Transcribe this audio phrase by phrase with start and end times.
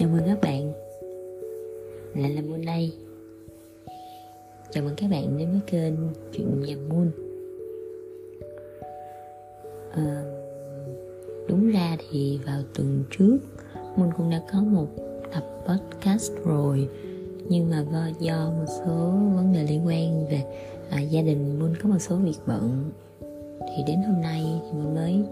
[0.00, 0.72] Chào mừng các bạn.
[2.14, 2.92] Lại là Moon đây.
[4.70, 5.94] Chào mừng các bạn đến với kênh
[6.32, 7.10] Chuyện nhà Moon.
[9.92, 10.24] À,
[11.48, 13.38] Đúng ra thì vào tuần trước
[13.96, 14.86] Moon cũng đã có một
[15.34, 16.88] tập podcast rồi.
[17.48, 17.84] Nhưng mà
[18.20, 20.42] do một số vấn đề liên quan về
[20.90, 22.90] à, gia đình Moon có một số việc bận.
[23.60, 25.22] Thì đến hôm nay thì Moon mới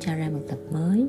[0.00, 1.06] cho ra một tập mới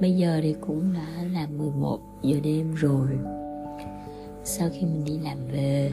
[0.00, 3.08] bây giờ thì cũng đã là 11 giờ đêm rồi.
[4.44, 5.92] Sau khi mình đi làm về,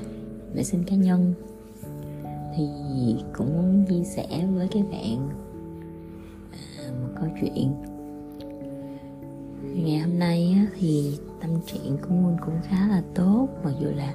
[0.53, 1.33] vệ sinh cá nhân,
[2.55, 2.67] thì
[3.33, 5.29] cũng muốn chia sẻ với các bạn
[6.51, 7.73] à, một câu chuyện.
[9.63, 14.13] Ngày hôm nay thì tâm trạng của Moon cũng khá là tốt, mặc dù là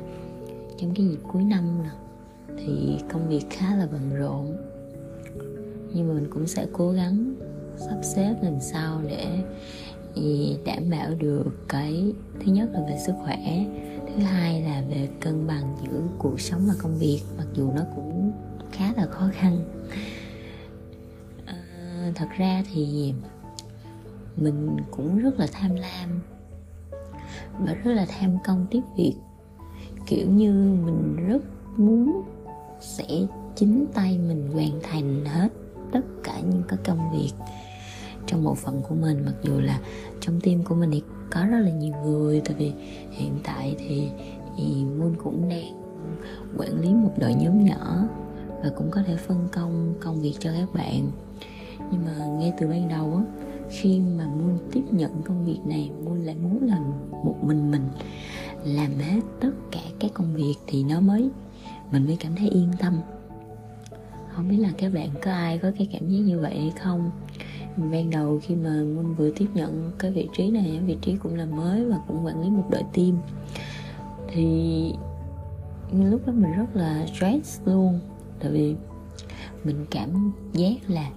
[0.76, 1.90] trong cái dịp cuối năm nè,
[2.58, 4.56] thì công việc khá là bận rộn.
[5.94, 7.34] Nhưng mà mình cũng sẽ cố gắng
[7.78, 9.26] sắp xếp làm sao để
[10.14, 13.64] ừ, đảm bảo được cái thứ nhất là về sức khỏe
[14.06, 17.82] thứ hai là về cân bằng giữa cuộc sống và công việc mặc dù nó
[17.96, 18.32] cũng
[18.72, 19.64] khá là khó khăn.
[21.46, 23.14] À, thật ra thì
[24.36, 26.20] mình cũng rất là tham lam
[27.58, 29.14] và rất là tham công tiếp việc.
[30.06, 30.52] Kiểu như
[30.84, 31.42] mình rất
[31.76, 32.22] muốn
[32.80, 33.06] sẽ
[33.56, 35.48] chính tay mình hoàn thành hết
[35.92, 37.32] tất cả những cái công việc
[38.28, 39.22] trong bộ phận của mình.
[39.26, 39.80] Mặc dù là
[40.20, 42.72] trong tim của mình thì có rất là nhiều người tại vì
[43.10, 44.08] hiện tại thì,
[44.56, 45.82] thì Moon cũng đang
[46.58, 48.08] quản lý một đội nhóm nhỏ
[48.62, 51.10] và cũng có thể phân công công việc cho các bạn.
[51.90, 53.22] Nhưng mà ngay từ ban đầu á
[53.70, 56.92] khi mà Moon tiếp nhận công việc này Moon lại muốn làm
[57.24, 57.88] một mình mình
[58.64, 61.30] làm hết tất cả các công việc thì nó mới
[61.92, 63.00] mình mới cảm thấy yên tâm.
[64.32, 67.10] Không biết là các bạn có ai có cái cảm giác như vậy hay không?
[67.78, 71.34] Ban đầu khi mà mình vừa tiếp nhận cái vị trí này, vị trí cũng
[71.34, 73.18] là mới và cũng quản lý một đội team.
[74.28, 74.92] Thì
[75.92, 78.00] lúc đó mình rất là stress luôn,
[78.40, 78.74] tại vì
[79.64, 81.10] mình cảm giác là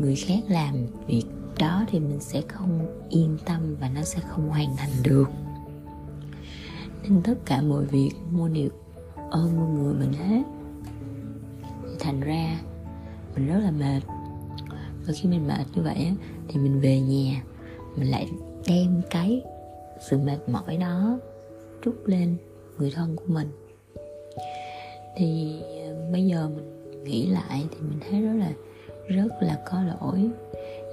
[0.00, 0.74] người khác làm
[1.06, 1.24] việc
[1.58, 5.30] đó thì mình sẽ không yên tâm và nó sẽ không hoàn thành được.
[7.02, 8.68] Nên tất cả mọi việc, mua đều
[9.30, 10.42] ơn mọi người mình hết.
[12.00, 12.60] Thành ra
[13.34, 14.00] mình rất là mệt
[15.10, 16.12] và khi mình mệt như vậy
[16.48, 17.42] thì mình về nhà,
[17.96, 18.28] mình lại
[18.68, 19.42] đem cái
[20.10, 21.18] sự mệt mỏi đó
[21.84, 22.36] trút lên
[22.78, 23.48] người thân của mình.
[25.16, 28.52] Thì ờ, bây giờ mình nghĩ lại thì mình thấy rất là
[29.08, 30.30] rất là có lỗi.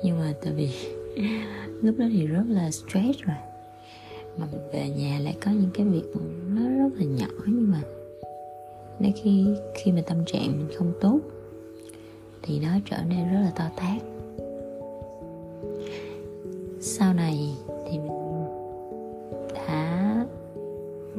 [0.03, 0.69] Nhưng mà tại vì
[1.81, 3.37] lúc đó thì rất là stress rồi.
[4.37, 6.05] Mà mình về nhà lại có những cái việc
[6.47, 7.81] nó rất là nhỏ, nhưng mà
[8.99, 9.45] nếu khi
[9.75, 11.19] khi mà tâm trạng mình không tốt
[12.43, 14.01] thì nó trở nên rất là to tát.
[16.81, 17.55] Sau này
[17.85, 18.45] thì mình
[19.53, 20.25] đã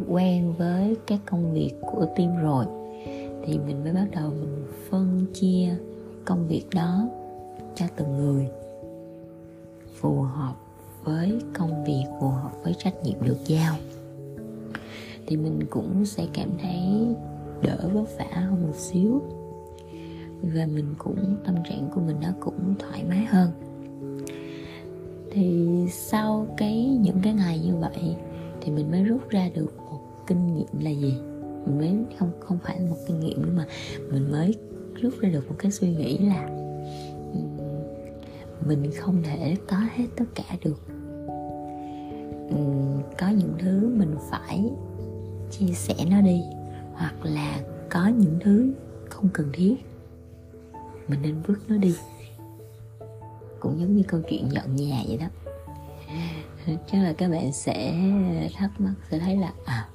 [0.09, 2.65] quen với các công việc của team rồi,
[3.45, 5.75] thì mình mới bắt đầu mình phân chia
[6.25, 7.09] công việc đó
[7.75, 8.49] cho từng người,
[10.01, 10.55] phù hợp
[11.05, 13.75] với công việc, phù hợp với trách nhiệm được giao.
[15.27, 17.07] Thì mình cũng sẽ cảm thấy
[17.63, 19.23] đỡ vất vả hơn một xíu
[20.43, 23.51] và mình cũng, tâm trạng của mình nó cũng thoải mái hơn.
[25.31, 28.17] Thì sau cái, những cái ngày như vậy
[28.61, 31.15] thì mình mới rút ra được một kinh nghiệm là gì?
[31.67, 33.67] Mình mới, không không phải một kinh nghiệm nữa mà
[34.13, 34.55] mình mới
[34.95, 36.49] rút ra được một cái suy nghĩ là
[38.67, 40.81] mình không thể có hết tất cả được.
[43.19, 44.71] Có những thứ mình phải
[45.51, 46.43] chia sẻ nó đi
[46.93, 47.61] hoặc là
[47.91, 48.73] có những thứ
[49.09, 49.75] không cần thiết
[51.09, 51.95] mình nên vứt nó đi.
[53.61, 55.27] Cũng giống như câu chuyện dọn nhà vậy đó.
[56.93, 57.95] Chắc là các bạn sẽ
[58.55, 59.89] thắc mắc, sẽ thấy là à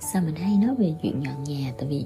[0.00, 1.72] sao mình hay nói về chuyện dọn nhà?
[1.78, 2.04] Tại vì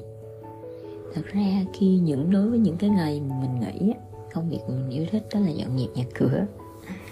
[1.14, 3.92] thật ra khi những, đối với những cái ngày mình nghĩ
[4.32, 6.46] công việc mình yêu thích đó là dọn dẹp nhà cửa.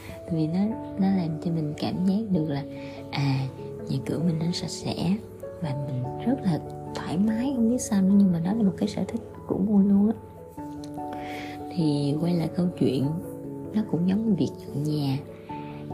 [0.09, 0.61] Tại vì nó
[0.99, 2.65] nó làm cho mình cảm giác được là
[3.11, 3.47] à
[3.89, 5.17] nhà cửa mình nó sạch sẽ
[5.63, 6.61] và mình rất là
[6.95, 7.53] thoải mái.
[7.57, 10.07] Không biết sao nữa, nhưng mà đó là một cái sở thích của mua luôn
[10.11, 10.15] á
[11.77, 13.09] thì quay lại câu chuyện,
[13.75, 15.19] nó cũng giống như việc dọn nhà,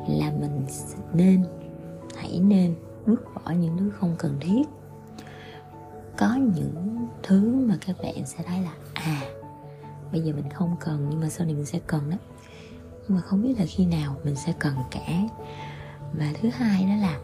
[0.08, 0.66] là mình
[1.14, 1.44] nên,
[2.16, 4.62] hãy nên vứt bỏ những thứ không cần thiết.
[6.16, 9.22] Có những thứ mà các bạn sẽ thấy là à
[10.12, 12.16] bây giờ mình không cần, nhưng mà sau này mình sẽ cần đó.
[13.08, 15.22] Nhưng mà không biết là khi nào mình sẽ cần cả.
[16.12, 17.20] Và thứ hai đó là,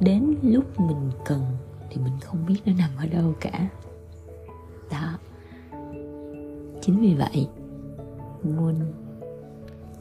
[0.00, 1.40] đến lúc mình cần
[1.90, 3.68] thì mình không biết nó nằm ở đâu cả.
[4.90, 5.18] Đó
[6.88, 7.48] chính vì vậy
[8.42, 8.74] muốn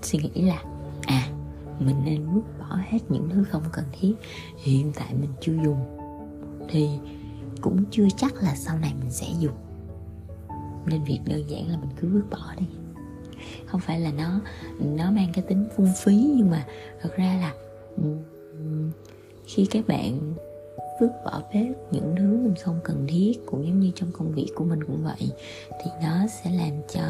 [0.02, 0.64] suy nghĩ là
[1.02, 1.30] à
[1.80, 4.14] mình nên vứt bỏ hết những thứ không cần thiết
[4.58, 5.80] hiện tại mình chưa dùng.
[6.70, 6.90] Thì
[7.62, 9.56] cũng chưa chắc là sau này mình sẽ dùng.
[10.86, 12.66] Nên việc đơn giản là mình cứ vứt bỏ đi.
[13.66, 14.40] Không phải là nó
[14.80, 16.66] nó mang cái tính phung phí nhưng mà
[17.02, 17.54] thật ra là
[19.46, 20.34] khi các bạn
[21.00, 24.48] vứt bỏ bếp những thứ mình không cần thiết, cũng giống như trong công việc
[24.56, 25.32] của mình cũng vậy,
[25.70, 27.02] thì nó sẽ làm cho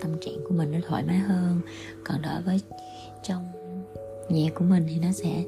[0.00, 1.60] tâm trạng của mình nó thoải mái hơn.
[2.04, 2.60] Còn đối với
[3.22, 3.44] trong
[4.28, 5.44] nhà của mình thì nó sẽ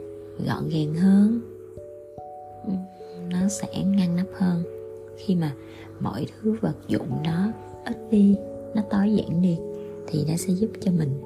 [0.46, 1.40] gọn gàng hơn,
[3.30, 4.62] nó sẽ ngăn nắp hơn.
[5.16, 5.52] Khi mà
[6.00, 7.52] mọi thứ vật dụng nó
[7.84, 8.36] ít đi,
[8.74, 9.58] nó tối giản đi,
[10.06, 11.20] thì nó sẽ giúp cho mình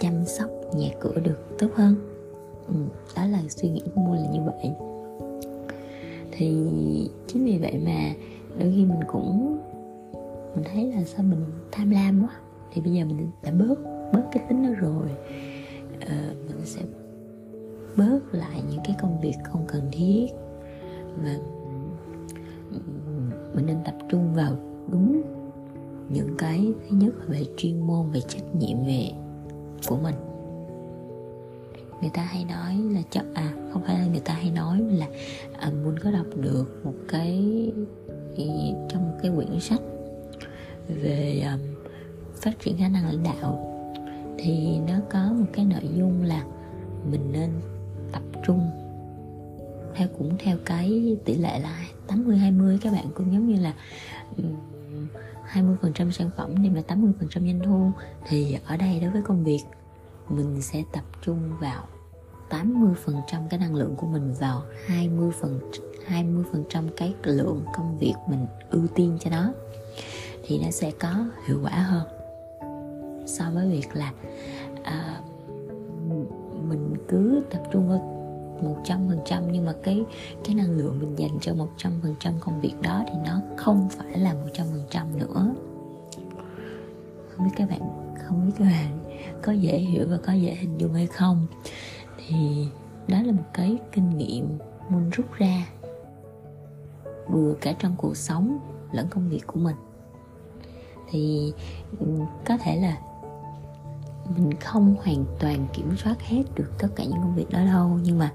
[0.00, 1.94] chăm sóc nhà cửa được tốt hơn
[2.68, 2.74] ừ,
[3.16, 4.72] đó là suy nghĩ của mua là như vậy.
[6.32, 6.56] Thì
[7.26, 8.10] chính vì vậy mà
[8.58, 9.58] đôi khi mình cũng
[10.54, 12.36] mình thấy là sao mình tham lam quá.
[12.72, 13.74] Thì bây giờ mình đã bớt
[14.12, 15.08] bớt cái tính đó rồi.
[16.00, 16.16] Ờ,
[16.48, 16.82] mình sẽ
[17.96, 20.26] bớt lại những cái công việc không cần thiết.
[21.24, 21.36] Và
[23.54, 24.52] mình nên tập trung vào
[24.90, 25.22] đúng
[26.08, 29.10] những cái thứ nhất là về chuyên môn về trách nhiệm về
[29.88, 30.14] của mình
[32.00, 35.06] người ta hay nói là cho à không phải là người ta hay nói là
[35.58, 37.38] à, muốn có đọc được một cái
[38.88, 39.80] trong một cái quyển sách
[40.88, 41.60] về um,
[42.34, 43.64] phát triển khả năng lãnh đạo
[44.38, 46.44] thì nó có một cái nội dung là
[47.10, 47.50] mình nên
[48.12, 48.70] tập trung
[49.94, 53.74] theo cũng theo cái tỷ lệ là 80 20 các bạn cũng giống như là
[55.52, 57.90] 20% sản phẩm đem lại 80% doanh thu
[58.28, 59.60] thì ở đây đối với công việc
[60.28, 61.86] mình sẽ tập trung vào
[62.50, 65.60] 80% cái năng lượng của mình vào 20 phần
[66.08, 69.52] 20% cái lượng công việc mình ưu tiên cho nó
[70.46, 72.06] thì nó sẽ có hiệu quả hơn.
[73.26, 74.12] So với việc là
[74.82, 75.20] à,
[76.68, 77.98] mình cứ tập trung vào
[78.62, 80.04] một trăm phần trăm nhưng mà cái
[80.44, 83.40] cái năng lượng mình dành cho một trăm phần trăm công việc đó thì nó
[83.56, 85.54] không phải là một trăm phần trăm nữa.
[87.30, 88.98] Không biết các bạn không biết các bạn
[89.42, 91.46] có dễ hiểu và có dễ hình dung hay không.
[92.26, 92.66] Thì
[93.08, 94.58] đó là một cái kinh nghiệm
[94.88, 95.66] muốn rút ra.
[97.28, 98.58] Vừa cả trong cuộc sống
[98.92, 99.76] lẫn công việc của mình.
[101.10, 101.52] Thì
[102.00, 102.06] ừ,
[102.44, 102.98] có thể là
[104.36, 107.98] mình không hoàn toàn kiểm soát hết được tất cả những công việc đó đâu,
[108.02, 108.32] nhưng mà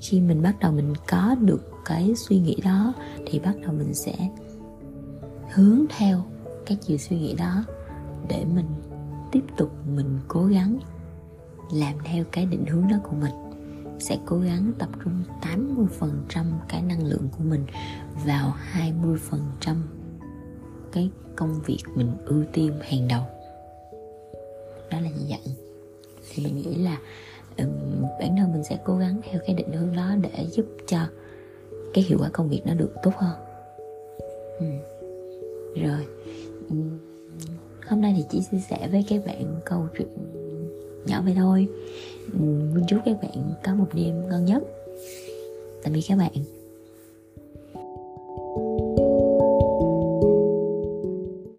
[0.00, 2.92] khi mình bắt đầu mình có được cái suy nghĩ đó
[3.26, 4.14] thì bắt đầu mình sẽ
[5.52, 6.22] hướng theo
[6.66, 7.64] cái chiều suy nghĩ đó
[8.28, 8.66] để mình
[9.32, 10.78] tiếp tục mình cố gắng
[11.72, 13.32] làm theo cái định hướng đó của mình
[13.98, 15.22] sẽ cố gắng tập trung
[16.34, 17.64] 80% cái năng lượng của mình
[18.26, 19.76] vào 20%
[20.92, 23.22] cái công việc mình ưu tiên hàng đầu.
[24.90, 25.56] Đó là như vậy.
[26.30, 26.98] Thì mình nghĩ là
[27.58, 30.98] um, bản thân mình sẽ cố gắng theo cái định hướng đó để giúp cho
[31.94, 33.36] cái hiệu quả công việc nó được tốt hơn.
[34.58, 34.66] Ừ.
[35.82, 36.06] rồi.
[36.70, 36.98] Um,
[37.88, 40.08] hôm nay thì chỉ chia sẻ với các bạn câu chuyện
[41.06, 41.68] nhỏ vậy thôi.
[42.32, 44.62] Um, chúc các bạn có một đêm ngon nhất.
[45.82, 46.57] Tạm biệt các bạn.